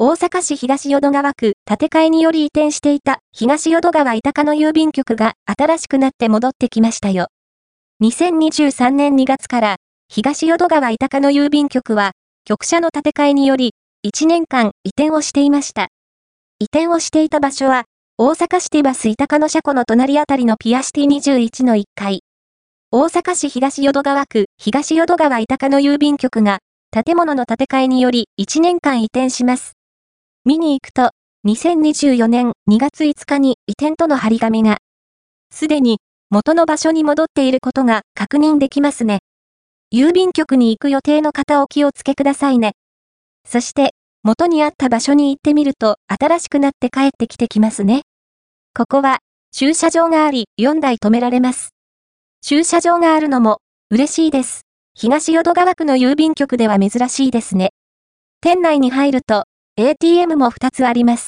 [0.00, 7.26] 大阪市東淀川区建て替えにより移転していた東淀川板鹿の郵便局が新しくなって戻ってきましたよ。
[8.00, 9.76] 2023年2月から
[10.08, 12.12] 東淀川板鹿の郵便局は
[12.44, 13.74] 局舎の建て替えにより
[14.06, 15.88] 1年間移転をしていました。
[16.60, 17.86] 移転をしていた場所は
[18.18, 22.20] 大阪市ティバス板鹿の車庫の隣あたりのピアシティ21の1階。
[22.92, 26.60] 大阪市東淀川区東淀川板鹿の郵便局が
[26.92, 29.77] 建物の建て替えにより1年間移転します。
[30.48, 31.10] 見に行くと、
[31.46, 34.78] 2024年2月5日に移転との張り紙が、
[35.50, 35.98] すでに
[36.30, 39.18] 元の場所に戻っていることが確認できますね。
[39.92, 42.72] 郵便局に行く予定の方お気をつけくださいね。
[43.46, 43.90] そして、
[44.22, 48.04] 元にあった場所に行ってみると新しくなって帰ってきてきますね。
[48.74, 49.18] ここは
[49.52, 51.74] 駐車場があり4台止められます。
[52.40, 53.58] 駐車場があるのも
[53.90, 54.62] 嬉しいです。
[54.94, 57.72] 東淀川区の郵便局では珍しいですね。
[58.40, 59.44] 店内に入ると
[59.80, 61.26] ATM も2つあります。